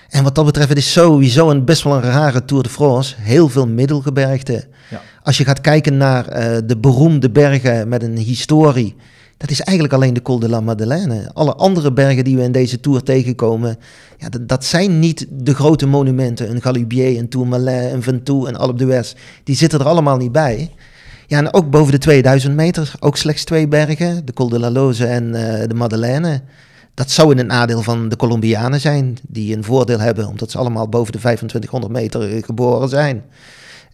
[0.10, 3.16] En wat dat betreft, het is sowieso een best wel een rare Tour de France.
[3.18, 4.68] Heel veel middelgebergte.
[4.90, 5.02] Ja.
[5.24, 6.24] Als je gaat kijken naar
[6.66, 8.96] de beroemde bergen met een historie,
[9.44, 11.32] dat is eigenlijk alleen de Col de la Madeleine.
[11.34, 13.78] Alle andere bergen die we in deze Tour tegenkomen,
[14.18, 16.50] ja, dat, dat zijn niet de grote monumenten.
[16.50, 19.14] Een Galibier, een Tourmalet, een Ventoux, een Alpe d'Huez.
[19.44, 20.72] Die zitten er allemaal niet bij.
[21.28, 24.72] Ja, en ook boven de 2000 meter, ook slechts twee bergen, de Col de la
[24.72, 25.34] Loze en uh,
[25.68, 26.42] de Madeleine.
[26.94, 30.58] Dat zou in het nadeel van de Colombianen zijn, die een voordeel hebben, omdat ze
[30.58, 33.24] allemaal boven de 2500 meter geboren zijn.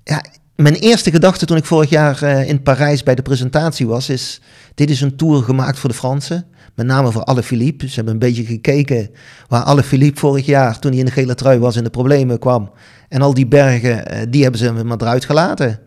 [0.04, 0.24] Ja,
[0.62, 4.42] mijn eerste gedachte toen ik vorig jaar uh, in Parijs bij de presentatie was, is:
[4.76, 6.46] dit is een tour gemaakt voor de Fransen.
[6.76, 7.88] Met name voor Alle Philippe.
[7.88, 9.10] Ze hebben een beetje gekeken
[9.48, 12.40] waar Alle Philippe vorig jaar, toen hij in de gele trui was, in de problemen
[12.40, 12.72] kwam.
[13.10, 15.80] En al die bergen, uh, die hebben ze maar eruit gelaten.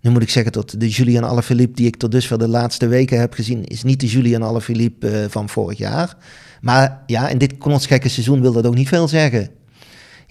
[0.00, 3.20] Nu moet ik zeggen dat de Julian Alaphilippe die ik tot dusver de laatste weken
[3.20, 6.16] heb gezien, is niet de Julian Alaphilippe uh, van vorig jaar.
[6.60, 9.50] Maar ja, in dit knotsgekke seizoen wil dat ook niet veel zeggen.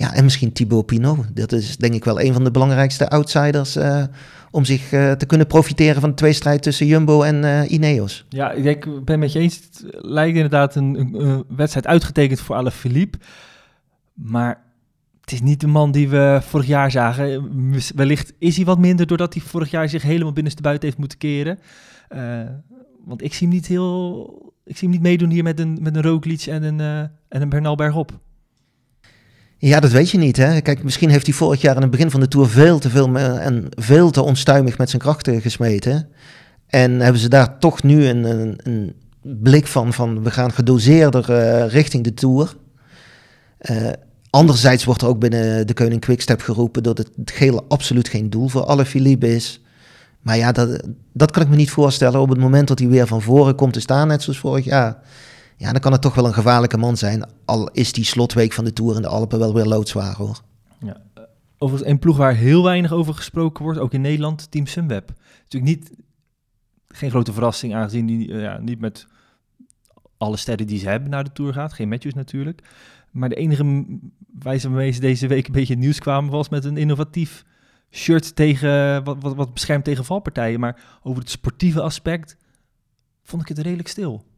[0.01, 1.35] Ja, en misschien Thibaut Pinot.
[1.35, 4.03] Dat is denk ik wel een van de belangrijkste outsiders uh,
[4.51, 8.25] om zich uh, te kunnen profiteren van de tweestrijd tussen Jumbo en uh, Ineos.
[8.29, 9.55] Ja, ik ben het met je eens.
[9.55, 13.17] Het lijkt inderdaad een, een, wedstrijd uitgetekend voor Alaphilippe.
[14.13, 14.63] Maar
[15.21, 17.51] het is niet de man die we vorig jaar zagen.
[17.95, 21.59] Wellicht is hij wat minder doordat hij vorig jaar zich helemaal binnenstebuiten heeft moeten keren.
[23.05, 24.53] Want ik zie hem niet heel...
[24.65, 26.79] Ik zie hem niet meedoen hier met een, met een Roglic en een,
[27.29, 28.19] en een Bernal Bergop.
[29.63, 30.37] Ja, dat weet je niet.
[30.37, 30.61] Hè?
[30.61, 33.17] Kijk, misschien heeft hij vorig jaar in het begin van de Tour veel te veel
[33.17, 36.07] en veel te onstuimig met zijn krachten gesmeten.
[36.67, 41.29] En hebben ze daar toch nu een, een, een blik van, van we gaan gedoseerder
[41.29, 42.55] uh, richting de Tour.
[43.61, 43.89] Uh,
[44.29, 48.29] anderzijds wordt er ook binnen de Koning Quickstep geroepen dat het, het gele absoluut geen
[48.29, 49.61] doel voor alle Philippe is.
[50.21, 52.19] Maar ja, dat, dat kan ik me niet voorstellen.
[52.19, 54.97] Op het moment dat hij weer van voren komt te staan, net zoals vorig jaar
[55.61, 57.29] ja, dan kan het toch wel een gevaarlijke man zijn.
[57.45, 60.41] Al is die slotweek van de Tour in de Alpen wel weer loodzwaar hoor.
[60.79, 61.01] Ja.
[61.57, 65.13] Overigens een ploeg waar heel weinig over gesproken wordt, ook in Nederland, Team Sunweb.
[65.43, 65.91] Natuurlijk niet,
[66.87, 69.07] geen grote verrassing aangezien die uh, ja, niet met
[70.17, 71.73] alle sterren die ze hebben naar de Tour gaat.
[71.73, 72.61] Geen Matthews natuurlijk.
[73.11, 73.85] Maar de enige
[74.39, 77.45] wijze waarmee ze deze week een beetje nieuws kwamen was met een innovatief
[77.91, 80.59] shirt tegen, wat, wat, wat beschermt tegen valpartijen.
[80.59, 82.37] Maar over het sportieve aspect
[83.23, 84.29] vond ik het redelijk stil.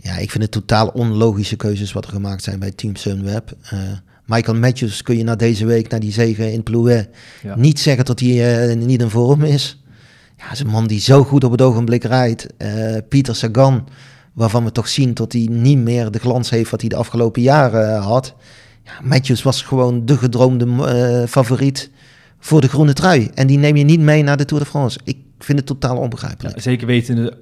[0.00, 3.56] Ja, ik vind het totaal onlogische keuzes wat er gemaakt zijn bij Team Sunweb.
[3.72, 3.80] Uh,
[4.24, 7.08] Michael Matthews kun je na deze week, na die zegen in Plouet,
[7.42, 7.56] ja.
[7.56, 9.82] niet zeggen dat hij uh, niet in vorm is.
[10.36, 12.46] Ja, is een man die zo goed op het ogenblik rijdt.
[12.58, 13.88] Uh, Pieter Sagan,
[14.32, 17.42] waarvan we toch zien dat hij niet meer de glans heeft wat hij de afgelopen
[17.42, 18.34] jaren had.
[18.84, 21.90] Ja, Matthews was gewoon de gedroomde favoriet
[22.38, 23.30] voor de groene trui.
[23.34, 24.98] En die neem je niet mee naar de Tour de France.
[25.04, 26.60] Ik vind het totaal onbegrijpelijk.
[26.60, 27.38] Zeker wetende,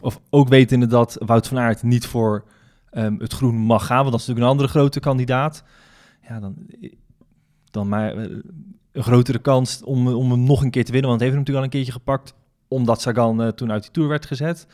[0.00, 2.44] of ook wetende dat Wout van Aert niet voor
[2.92, 5.64] um, het groen mag gaan, want dat is natuurlijk een andere grote kandidaat.
[6.28, 6.54] Ja, dan,
[7.70, 8.30] dan maar eh,
[8.92, 11.54] een grotere kans om, om hem nog een keer te winnen, want hij heeft hem
[11.54, 12.34] natuurlijk al een keertje gepakt,
[12.68, 14.66] omdat Sagan uh, toen uit die Tour werd gezet.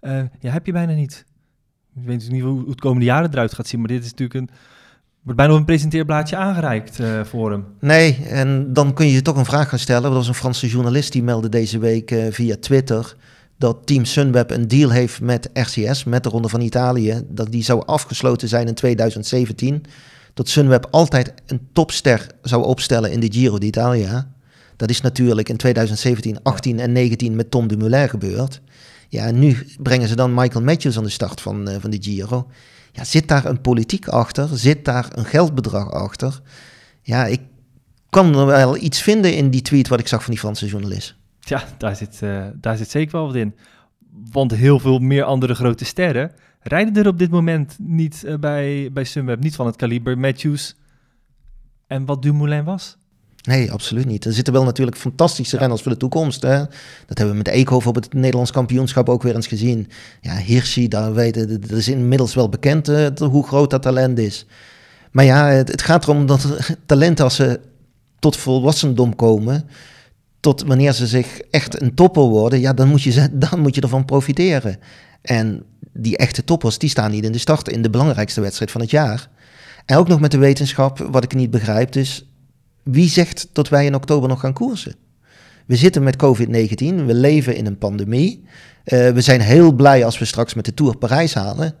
[0.00, 1.24] Uh, ja, heb je bijna niet.
[1.94, 4.40] Ik weet natuurlijk niet hoe het komende jaren eruit gaat zien, maar dit is natuurlijk
[4.40, 4.56] een
[5.26, 7.64] wordt bijna op een presenteerblaadje aangereikt uh, voor hem.
[7.80, 10.10] Nee, en dan kun je je toch een vraag gaan stellen.
[10.10, 13.16] Er was een Franse journalist die meldde deze week uh, via Twitter
[13.58, 17.62] dat Team Sunweb een deal heeft met RCS, met de Ronde van Italië, dat die
[17.62, 19.84] zou afgesloten zijn in 2017.
[20.34, 24.30] Dat Sunweb altijd een topster zou opstellen in de Giro d'Italia.
[24.76, 28.60] Dat is natuurlijk in 2017, 18 en 19 met Tom Dumoulin gebeurd.
[29.08, 31.98] Ja, en nu brengen ze dan Michael Matthews aan de start van, uh, van de
[32.00, 32.46] Giro.
[32.96, 34.48] Ja, zit daar een politiek achter?
[34.58, 36.40] Zit daar een geldbedrag achter?
[37.02, 37.40] Ja, ik
[38.10, 41.16] kan er wel iets vinden in die tweet wat ik zag van die Franse journalist.
[41.40, 43.54] Ja, daar zit, uh, daar zit zeker wel wat in.
[44.30, 48.90] Want heel veel meer andere grote sterren rijden er op dit moment niet uh, bij,
[48.92, 49.40] bij Sunweb.
[49.40, 50.76] Niet van het kaliber Matthews
[51.86, 52.96] en wat Dumoulin was.
[53.46, 54.24] Nee, absoluut niet.
[54.24, 56.42] Er zitten wel natuurlijk fantastische renners voor de toekomst.
[56.42, 56.58] Hè?
[57.06, 59.88] Dat hebben we met Eekhoff op het Nederlands kampioenschap ook weer eens gezien.
[60.20, 64.46] Ja, Hirschi, daar weten, dat is inmiddels wel bekend uh, hoe groot dat talent is.
[65.10, 66.46] Maar ja, het, het gaat erom dat
[66.86, 67.60] talenten als ze
[68.18, 69.68] tot volwassendom komen,
[70.40, 73.80] tot wanneer ze zich echt een topper worden, ja, dan moet je, dan moet je
[73.80, 74.78] ervan profiteren.
[75.22, 78.80] En die echte toppers, die staan niet in de start in de belangrijkste wedstrijd van
[78.80, 79.28] het jaar.
[79.84, 82.26] En ook nog met de wetenschap, wat ik niet begrijp, dus
[82.90, 84.94] wie zegt dat wij in oktober nog gaan koersen?
[85.66, 88.44] We zitten met COVID-19, we leven in een pandemie.
[88.84, 91.74] Uh, we zijn heel blij als we straks met de Tour Parijs halen.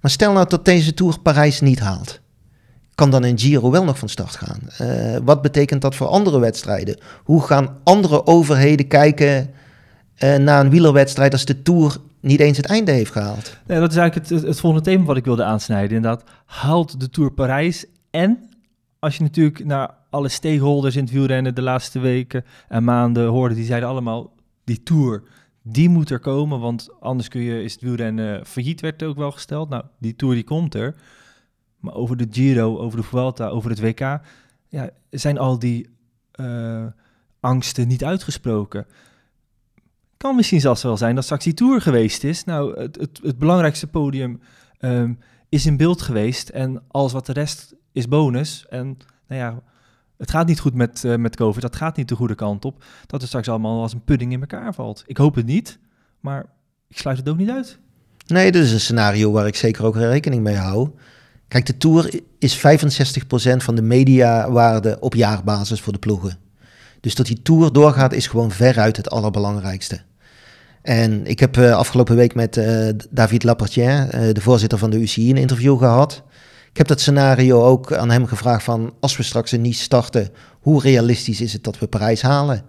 [0.00, 2.20] Maar stel nou dat deze Tour Parijs niet haalt.
[2.94, 4.60] Kan dan een Giro wel nog van start gaan?
[4.80, 6.98] Uh, wat betekent dat voor andere wedstrijden?
[7.24, 9.50] Hoe gaan andere overheden kijken
[10.18, 13.58] uh, naar een wielerwedstrijd als de Tour niet eens het einde heeft gehaald?
[13.66, 15.96] Dat is eigenlijk het, het volgende thema wat ik wilde aansnijden.
[15.96, 18.48] Inderdaad, haalt de Tour Parijs en
[19.04, 23.54] als je natuurlijk naar alle stakeholders in het wielrennen de laatste weken en maanden hoorde,
[23.54, 24.32] die zeiden allemaal,
[24.64, 25.22] die Tour,
[25.62, 29.30] die moet er komen, want anders kun je, is het wielrennen failliet, werd ook wel
[29.30, 29.68] gesteld.
[29.68, 30.94] Nou, die Tour die komt er.
[31.78, 34.20] Maar over de Giro, over de Vuelta, over het WK,
[34.68, 35.88] ja, zijn al die
[36.40, 36.86] uh,
[37.40, 38.86] angsten niet uitgesproken.
[40.16, 42.44] kan misschien zelfs wel zijn dat straks die Tour geweest is.
[42.44, 44.40] Nou, het, het, het belangrijkste podium
[44.78, 45.14] ehm,
[45.48, 48.66] is in beeld geweest en alles wat de rest is bonus.
[48.68, 48.96] En
[49.28, 49.62] nou ja,
[50.16, 52.84] het gaat niet goed met, uh, met COVID, dat gaat niet de goede kant op.
[53.06, 55.04] Dat het straks allemaal als een pudding in elkaar valt.
[55.06, 55.78] Ik hoop het niet,
[56.20, 56.46] maar
[56.88, 57.78] ik sluit het ook niet uit.
[58.26, 60.90] Nee, dat is een scenario waar ik zeker ook rekening mee hou.
[61.48, 62.60] Kijk, de Tour is 65%
[63.56, 66.38] van de mediawaarde op jaarbasis voor de ploegen.
[67.00, 70.00] Dus dat die Tour doorgaat is gewoon veruit het allerbelangrijkste.
[70.82, 75.00] En ik heb uh, afgelopen week met uh, David Lapertière, uh, de voorzitter van de
[75.00, 76.22] UCI, een interview gehad.
[76.74, 80.28] Ik heb dat scenario ook aan hem gevraagd van als we straks een niet starten,
[80.60, 82.64] hoe realistisch is het dat we Parijs halen?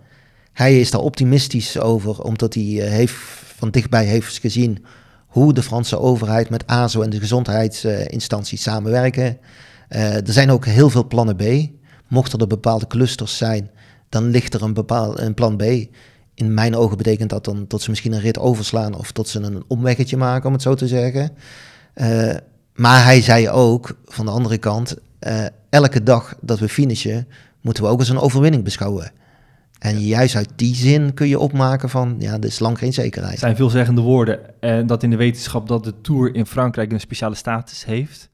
[0.53, 3.15] Hij is daar optimistisch over, omdat hij heeft,
[3.55, 4.85] van dichtbij heeft gezien
[5.27, 9.37] hoe de Franse overheid met ASO en de gezondheidsinstanties samenwerken.
[9.87, 11.43] er zijn ook heel veel plannen B.
[12.07, 13.71] Mochten er bepaalde clusters zijn,
[14.09, 15.63] dan ligt er een, bepaald, een plan B
[16.33, 19.39] in mijn ogen betekent dat dan dat ze misschien een rit overslaan of dat ze
[19.39, 21.31] een omweggetje maken, om het zo te zeggen.
[21.95, 22.33] Uh,
[22.75, 27.27] maar hij zei ook, van de andere kant, uh, elke dag dat we finishen,
[27.61, 29.11] moeten we ook als een overwinning beschouwen.
[29.79, 33.31] En juist uit die zin kun je opmaken van, ja, er is lang geen zekerheid.
[33.31, 34.61] Het zijn veelzeggende woorden.
[34.61, 38.29] En dat in de wetenschap dat de Tour in Frankrijk een speciale status heeft.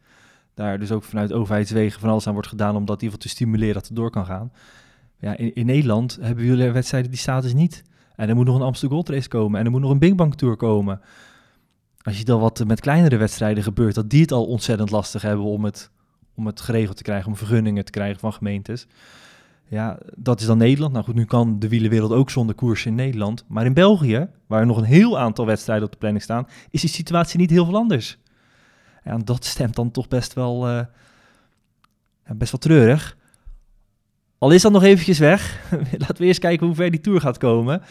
[0.53, 3.29] Daar dus ook vanuit overheidswegen van alles aan wordt gedaan om dat in ieder geval
[3.29, 4.51] te stimuleren dat het door kan gaan.
[5.19, 7.83] Ja, in, in Nederland hebben jullie wedstrijden die status niet.
[8.15, 9.59] En er moet nog een Amsterdam Gold Race komen.
[9.59, 11.01] En er moet nog een Big Bang Tour komen.
[12.03, 15.45] Als je dan wat met kleinere wedstrijden gebeurt, dat die het al ontzettend lastig hebben
[15.45, 15.91] om het,
[16.35, 18.87] om het geregeld te krijgen, om vergunningen te krijgen van gemeentes.
[19.67, 20.93] Ja, dat is dan Nederland.
[20.93, 23.45] Nou goed, nu kan de wielenwereld ook zonder koers in Nederland.
[23.47, 26.89] Maar in België, waar nog een heel aantal wedstrijden op de planning staan, is die
[26.89, 28.17] situatie niet heel veel anders.
[29.03, 30.81] En dat stemt dan toch best wel, uh,
[32.23, 33.17] best wel treurig.
[34.37, 35.59] Al is dat nog eventjes weg.
[35.97, 37.81] Laten we eerst kijken hoe ver die Tour gaat komen.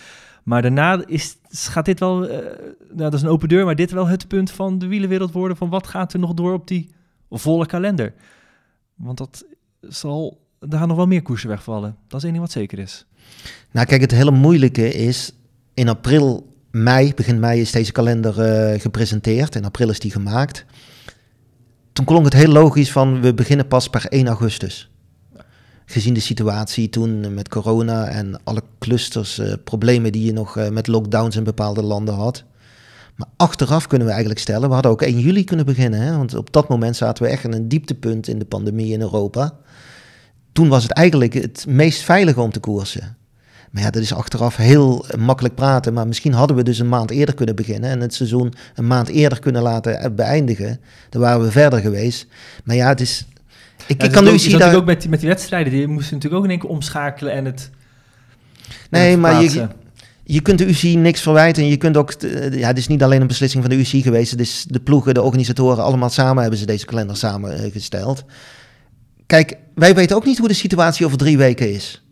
[0.42, 2.50] Maar daarna is, gaat dit wel, uh, nou,
[2.92, 5.68] dat is een open deur, maar dit wel het punt van de wielenwereld worden van
[5.68, 6.90] wat gaat er nog door op die
[7.31, 8.12] volle kalender.
[8.94, 9.44] Want dat
[9.81, 11.96] zal, er gaan nog wel meer koersen wegvallen.
[12.07, 13.07] Dat is één ding wat zeker is.
[13.70, 15.33] Nou kijk, het hele moeilijke is,
[15.74, 19.55] in april, mei, begin mei is deze kalender uh, gepresenteerd.
[19.55, 20.64] In april is die gemaakt.
[21.92, 24.89] Toen klonk het heel logisch van, we beginnen pas per 1 augustus
[25.90, 30.68] gezien de situatie toen met corona en alle clusters, uh, problemen die je nog uh,
[30.68, 32.44] met lockdowns in bepaalde landen had.
[33.16, 36.00] Maar achteraf kunnen we eigenlijk stellen, we hadden ook 1 juli kunnen beginnen.
[36.00, 36.16] Hè?
[36.16, 39.53] Want op dat moment zaten we echt in een dieptepunt in de pandemie in Europa.
[40.53, 43.16] Toen was het eigenlijk het meest veilige om te koersen.
[43.70, 45.92] Maar ja, dat is achteraf heel makkelijk praten.
[45.92, 49.09] Maar misschien hadden we dus een maand eerder kunnen beginnen en het seizoen een maand
[49.09, 50.81] eerder kunnen laten beëindigen.
[51.11, 52.26] Dan waren we verder geweest.
[52.64, 53.26] Maar ja, het is,
[53.90, 54.74] ik, ik kan nu zien dat...
[54.74, 57.44] ook met die, met die wedstrijden, die moesten natuurlijk ook in één keer omschakelen en
[57.44, 57.70] het...
[58.90, 59.68] Nee, maar je,
[60.24, 61.62] je kunt de UCI niks verwijten.
[61.62, 62.14] En je kunt ook,
[62.50, 64.31] ja, het is niet alleen een beslissing van de UCI geweest.
[64.31, 68.24] Het is de ploegen, de organisatoren, allemaal samen hebben ze deze kalender samengesteld.
[69.26, 72.05] Kijk, wij weten ook niet hoe de situatie over drie weken is.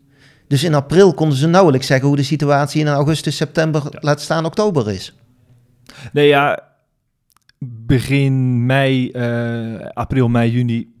[0.47, 4.45] Dus in april konden ze nauwelijks zeggen hoe de situatie in augustus, september, laat staan
[4.45, 5.15] oktober is.
[6.11, 6.63] Nee, ja,
[7.59, 10.97] begin mei, uh, april, mei, juni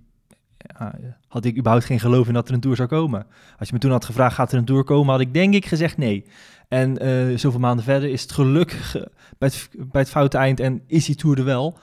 [1.27, 3.25] had ik überhaupt geen geloof in dat er een tour zou komen.
[3.59, 5.65] Als je me toen had gevraagd, gaat er een tour komen, had ik denk ik
[5.65, 6.25] gezegd nee.
[6.67, 8.91] En uh, zoveel maanden verder is het gelukkig
[9.37, 11.77] bij het, bij het foute eind en is die tour er wel.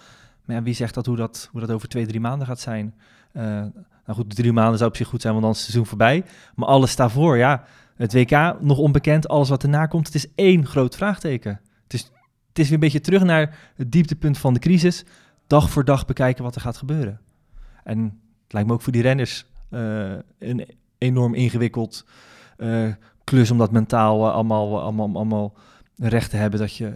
[0.45, 2.95] Maar ja, wie zegt dat hoe, dat hoe dat over twee, drie maanden gaat zijn?
[3.33, 5.91] Uh, nou goed, drie maanden zou op zich goed zijn, want dan is het seizoen
[5.91, 6.25] voorbij.
[6.55, 7.65] Maar alles daarvoor, ja.
[7.97, 11.61] Het WK nog onbekend, alles wat erna komt, het is één groot vraagteken.
[11.83, 12.03] Het is,
[12.49, 15.05] het is weer een beetje terug naar het dieptepunt van de crisis.
[15.47, 17.21] Dag voor dag bekijken wat er gaat gebeuren.
[17.85, 18.21] En
[18.57, 20.67] lijkt me ook voor die renners uh, een
[20.99, 22.05] enorm ingewikkeld
[22.59, 22.89] uh,
[23.25, 25.55] klus om dat mentaal uh, allemaal, allemaal, allemaal
[25.97, 26.61] recht te hebben.
[26.61, 26.93] Dat je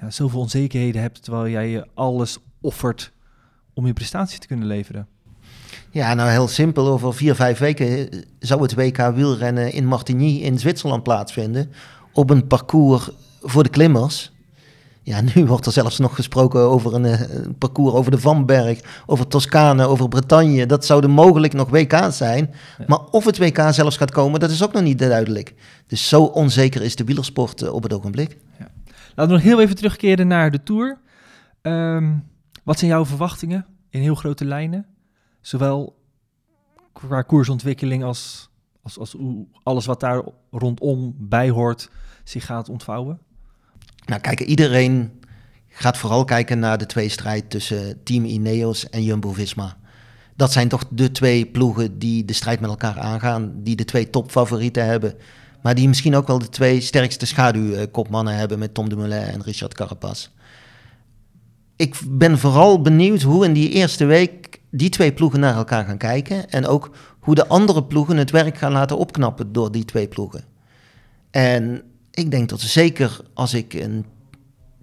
[0.00, 3.12] ja, zoveel onzekerheden hebt terwijl jij je alles offert
[3.74, 5.08] om je prestatie te kunnen leveren.
[5.90, 6.88] Ja, nou heel simpel.
[6.88, 11.72] Over vier, vijf weken zou het WK wielrennen in Martigny in Zwitserland plaatsvinden.
[12.12, 14.32] Op een parcours voor de klimmers.
[15.04, 19.02] Ja, nu wordt er zelfs nog gesproken over een, eh, een parcours over de Vanberg,
[19.06, 20.66] over Toscane, over Bretagne.
[20.66, 22.54] Dat zouden mogelijk nog WK's zijn.
[22.86, 25.54] Maar of het WK zelfs gaat komen, dat is ook nog niet duidelijk.
[25.86, 28.36] Dus zo onzeker is de wielersport eh, op het ogenblik.
[28.58, 28.68] Ja.
[29.14, 30.98] Laten we nog heel even terugkeren naar de Tour.
[31.62, 32.24] Um,
[32.62, 34.86] wat zijn jouw verwachtingen in heel grote lijnen?
[35.40, 35.96] Zowel
[36.92, 38.50] qua koersontwikkeling als,
[38.82, 39.16] als, als
[39.62, 41.90] alles wat daar rondom bij hoort
[42.24, 43.18] zich gaat ontvouwen?
[44.04, 45.10] Nou, kijk, iedereen
[45.68, 49.76] gaat vooral kijken naar de twee strijd tussen Team Ineos en Jumbo-Visma.
[50.36, 54.10] Dat zijn toch de twee ploegen die de strijd met elkaar aangaan, die de twee
[54.10, 55.14] topfavorieten hebben.
[55.62, 59.74] Maar die misschien ook wel de twee sterkste schaduwkopmannen hebben met Tom Dumoulin en Richard
[59.74, 60.28] Carapaz.
[61.76, 65.98] Ik ben vooral benieuwd hoe in die eerste week die twee ploegen naar elkaar gaan
[65.98, 66.50] kijken.
[66.50, 66.90] En ook
[67.20, 70.44] hoe de andere ploegen het werk gaan laten opknappen door die twee ploegen.
[71.30, 71.82] En
[72.14, 74.04] ik denk dat zeker als ik een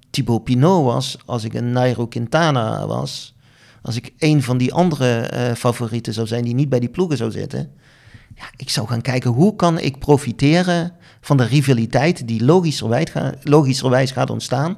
[0.10, 3.36] Thibaut Pinot was, als ik een Nairo Quintana was,
[3.82, 7.18] als ik een van die andere uh, favorieten zou zijn die niet bij die ploegen
[7.18, 7.72] zou zitten,
[8.36, 13.12] ja, ik zou gaan kijken hoe kan ik profiteren van de rivaliteit die logischerwijs,
[13.44, 14.78] logischerwijs gaat ontstaan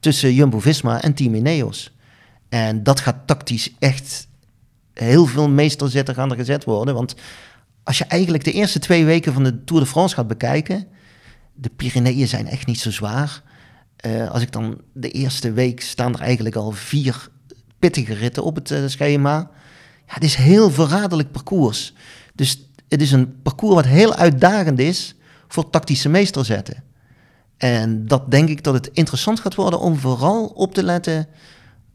[0.00, 1.94] tussen Jumbo-Visma en Team Ineos.
[2.48, 4.28] En dat gaat tactisch echt
[4.94, 6.94] heel veel meesterzetten gaan er gezet worden.
[6.94, 7.14] Want
[7.82, 10.86] als je eigenlijk de eerste twee weken van de Tour de France gaat bekijken,
[11.60, 13.42] de Pyreneeën zijn echt niet zo zwaar.
[14.06, 17.28] Uh, als ik dan de eerste week staan er eigenlijk al vier
[17.78, 19.50] pittige ritten op het uh, schema.
[20.06, 21.94] Ja, het is heel verraderlijk parcours.
[22.34, 25.14] Dus het is een parcours wat heel uitdagend is
[25.48, 26.82] voor tactische meesterzetten.
[27.56, 31.26] En dat denk ik dat het interessant gaat worden om vooral op te letten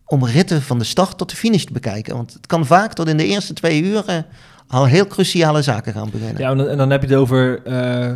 [0.06, 2.16] om ritten van de start tot de finish te bekijken.
[2.16, 4.26] Want het kan vaak tot in de eerste twee uren
[4.68, 6.42] al heel cruciale zaken gaan beginnen.
[6.42, 8.14] Ja, en dan, heb je het over uh,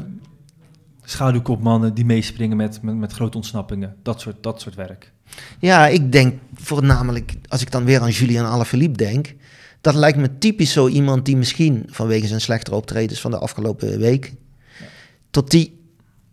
[1.10, 3.95] schaduwkopmannen die meespringen met, met, met, grote ontsnappingen.
[4.04, 5.12] Dat soort, dat soort werk.
[5.60, 9.36] Ja, ik denk voornamelijk, als ik dan weer aan Julian Alaphilippe denk...
[9.82, 14.00] dat lijkt me typisch zo iemand die misschien vanwege zijn slechtere optredens van de afgelopen
[14.00, 14.34] week...
[15.30, 15.80] tot die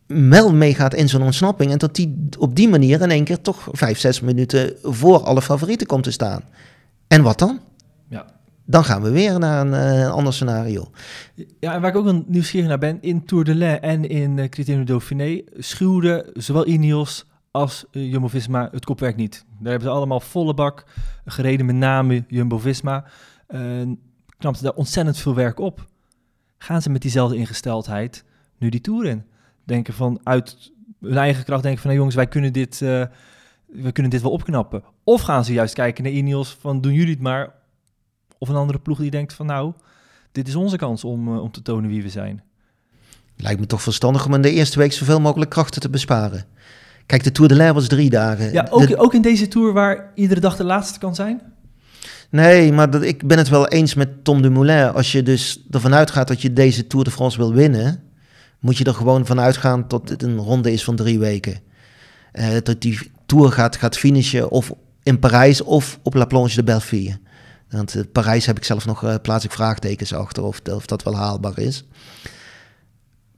[0.06, 1.70] wel meegaat in zo'n ontsnapping.
[1.70, 5.42] En dat die op die manier in één keer toch vijf, zes minuten voor alle
[5.42, 6.42] favorieten komt te staan.
[7.08, 7.60] En wat dan?
[8.08, 8.35] Ja.
[8.68, 10.90] Dan gaan we weer naar een uh, ander scenario.
[11.60, 14.36] Ja, en waar ik ook een nieuwsgierig naar ben, in Tour de Lens en in
[14.36, 19.44] uh, Criterium Dauphiné schuwde zowel Ineos als uh, Jumbo-Visma het kopwerk niet.
[19.58, 20.84] Daar hebben ze allemaal volle bak
[21.24, 23.04] gereden, met name Jumbo-Visma.
[23.48, 23.60] Uh,
[24.38, 25.86] knapte daar ontzettend veel werk op.
[26.58, 28.24] Gaan ze met diezelfde ingesteldheid
[28.58, 29.24] nu die Tour in?
[29.64, 34.10] denken van uit hun eigen kracht denken van, nou jongens, wij kunnen dit, we kunnen
[34.10, 34.82] dit wel opknappen.
[35.04, 37.54] Of gaan ze juist kijken naar Ineos van, doen jullie het maar.
[38.38, 39.72] Of een andere ploeg die denkt van, nou,
[40.32, 42.42] dit is onze kans om, uh, om te tonen wie we zijn.
[43.36, 46.44] Lijkt me toch verstandig om in de eerste week zoveel mogelijk krachten te besparen.
[47.06, 48.52] Kijk, de Tour de L'air was drie dagen.
[48.52, 48.96] Ja, ook, de...
[48.96, 51.42] ook in deze Tour waar iedere dag de laatste kan zijn?
[52.30, 54.92] Nee, maar dat, ik ben het wel eens met Tom Dumoulin.
[54.92, 58.02] Als je dus ervan uitgaat dat je deze Tour de France wil winnen
[58.60, 61.60] moet je er gewoon van uitgaan dat het een ronde is van drie weken.
[62.32, 64.72] Uh, dat die Tour gaat, gaat finishen of
[65.02, 67.18] in Parijs of op La Planche de Belleville.
[67.70, 71.02] Want uh, Parijs heb ik zelf nog, uh, plaats ik vraagtekens achter of, of dat
[71.02, 71.84] wel haalbaar is.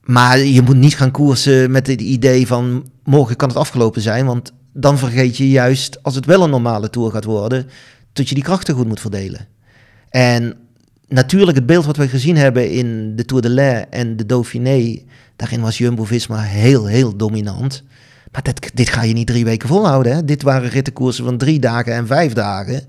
[0.03, 4.27] Maar je moet niet gaan koersen met het idee van morgen kan het afgelopen zijn.
[4.27, 7.67] Want dan vergeet je juist, als het wel een normale Tour gaat worden,
[8.13, 9.47] dat je die krachten goed moet verdelen.
[10.11, 10.55] En
[11.09, 15.03] natuurlijk het beeld wat we gezien hebben in de Tour de Lens en de Dauphiné,
[15.37, 17.83] daarin was Jumbo-Visma heel, heel dominant.
[18.33, 20.15] Maar dit, dit ga je niet drie weken volhouden.
[20.15, 20.25] Hè?
[20.25, 22.83] Dit waren rittenkoersen van drie dagen en vijf dagen.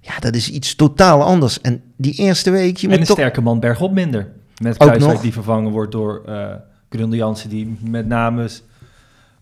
[0.00, 1.60] Ja, dat is iets totaal anders.
[1.60, 2.76] En die eerste week...
[2.76, 3.16] Je en moet een toch...
[3.16, 4.28] sterke man bergop minder.
[4.62, 6.22] Met Kruiswijk die vervangen wordt door
[6.90, 7.48] uh, Jansen...
[7.48, 8.48] die met name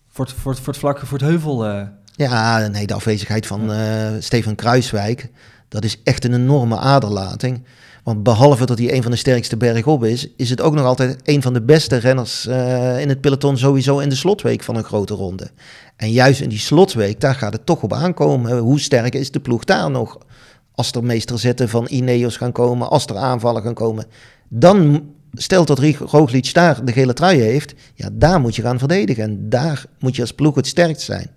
[0.09, 1.66] voor het, voor het, voor het vlakke, voor het heuvel...
[1.66, 1.83] Uh...
[2.12, 5.31] Ja, nee, de afwezigheid van uh, Steven Kruiswijk...
[5.69, 7.64] dat is echt een enorme aderlating...
[8.07, 11.21] Want behalve dat hij een van de sterkste bergop is, is het ook nog altijd
[11.25, 14.85] een van de beste renners uh, in het peloton sowieso in de slotweek van een
[14.85, 15.51] grote ronde.
[15.97, 18.59] En juist in die slotweek, daar gaat het toch op aankomen.
[18.59, 20.19] Hoe sterk is de ploeg daar nog?
[20.77, 24.07] Als er meesterzetten van Ineos gaan komen, als er aanvallen gaan komen.
[24.49, 29.25] Dan stelt dat Roglic daar de gele trui heeft, ja, daar moet je gaan verdedigen.
[29.25, 31.31] En daar moet je als ploeg het sterkst zijn.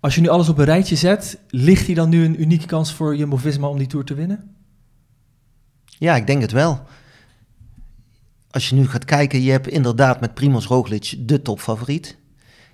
[0.00, 2.92] Als je nu alles op een rijtje zet, ligt hier dan nu een unieke kans
[2.92, 4.54] voor Jumbo-Visma om die Tour te winnen?
[5.84, 6.80] Ja, ik denk het wel.
[8.50, 12.16] Als je nu gaat kijken, je hebt inderdaad met Primoz Roglic de topfavoriet.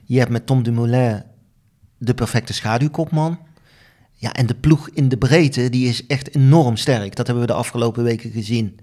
[0.05, 1.23] Je hebt met Tom Dumoulin
[1.99, 3.39] de perfecte schaduwkopman.
[4.19, 7.17] Ja, en de ploeg in de breedte, die is echt enorm sterk.
[7.17, 8.79] Dat hebben we de afgelopen weken gezien.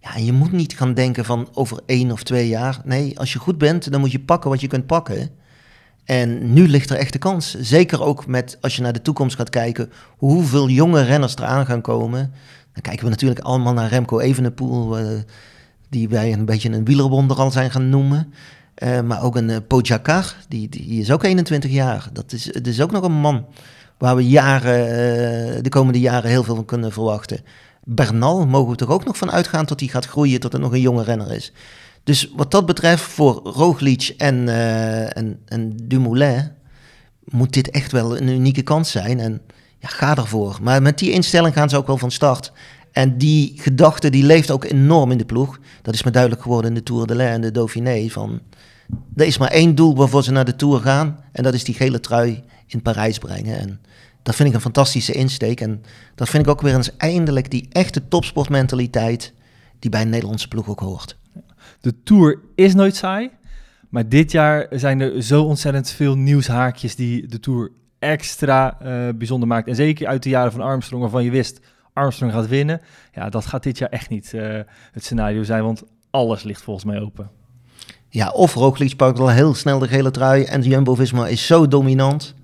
[0.00, 2.80] Ja, je moet niet gaan denken van over één of twee jaar.
[2.84, 5.30] Nee, als je goed bent, dan moet je pakken wat je kunt pakken.
[6.04, 7.54] En nu ligt er echt de kans.
[7.60, 11.80] Zeker ook met, als je naar de toekomst gaat kijken, hoeveel jonge renners eraan gaan
[11.80, 12.32] komen.
[12.72, 15.18] Dan kijken we natuurlijk allemaal naar Remco Evenepoel, uh,
[15.88, 18.32] die wij een beetje een wielerwonder al zijn gaan noemen.
[18.82, 22.08] Uh, maar ook een uh, Pogacar, die, die is ook 21 jaar.
[22.12, 23.46] Dat is, het is ook nog een man
[24.00, 27.40] waar we jaren, de komende jaren heel veel van kunnen verwachten.
[27.84, 30.72] Bernal mogen we toch ook nog van uitgaan tot hij gaat groeien tot er nog
[30.72, 31.52] een jonge renner is.
[32.04, 34.48] Dus wat dat betreft voor Roglic en,
[35.14, 36.52] en, en Dumoulin
[37.24, 39.20] moet dit echt wel een unieke kans zijn.
[39.20, 39.40] En
[39.78, 40.58] ja, ga ervoor.
[40.62, 42.52] Maar met die instelling gaan ze ook wel van start.
[42.92, 45.58] En die gedachte die leeft ook enorm in de ploeg.
[45.82, 48.08] Dat is me duidelijk geworden in de Tour de l'Ain en de Dauphiné.
[48.08, 48.40] Van,
[49.16, 51.18] er is maar één doel waarvoor ze naar de Tour gaan.
[51.32, 52.42] En dat is die gele trui
[52.72, 53.58] in Parijs brengen.
[53.58, 53.80] En
[54.22, 55.60] dat vind ik een fantastische insteek.
[55.60, 55.82] En
[56.14, 59.32] dat vind ik ook weer eens eindelijk die echte topsportmentaliteit
[59.78, 61.18] die bij een Nederlandse ploeg ook hoort.
[61.80, 63.30] De Tour is nooit saai.
[63.88, 69.48] Maar dit jaar zijn er zo ontzettend veel nieuwshaakjes die de Tour extra uh, bijzonder
[69.48, 69.68] maakt.
[69.68, 71.60] En zeker uit de jaren van Armstrong, waarvan je wist
[71.92, 72.80] Armstrong gaat winnen.
[73.14, 74.60] Ja, dat gaat dit jaar echt niet uh,
[74.92, 77.30] het scenario zijn, want alles ligt volgens mij open.
[78.08, 82.34] Ja, of Roglic pakt al heel snel de gele trui en Jumbo-Visma is zo dominant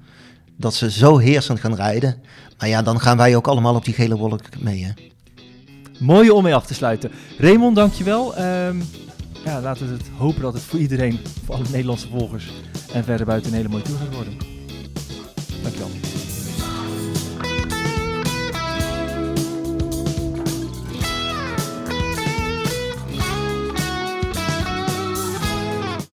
[0.56, 2.16] dat ze zo heersend gaan rijden.
[2.58, 4.84] Maar ja, dan gaan wij ook allemaal op die gele wolk mee.
[4.84, 4.90] Hè?
[5.98, 7.10] Mooie om mee af te sluiten.
[7.38, 8.38] Raymond, dankjewel.
[8.38, 8.82] Um,
[9.44, 12.52] ja, laten we het hopen dat het voor iedereen, voor alle Nederlandse volgers
[12.92, 14.36] en verder buiten een hele mooie tour gaat worden.
[15.62, 16.05] Dankjewel.